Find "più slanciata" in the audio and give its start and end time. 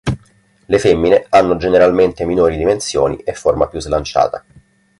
3.67-4.43